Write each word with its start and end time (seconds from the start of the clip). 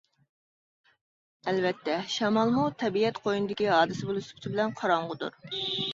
ئەلۋەتتە، 1.51 1.97
شامالمۇ 2.15 2.65
تەبىئەت 2.85 3.19
قوينىدىكى 3.27 3.69
ھادىسە 3.75 4.11
بولۇش 4.11 4.31
سۈپىتى 4.31 4.55
بىلەن 4.57 4.75
قاراڭغۇدۇر. 4.81 5.39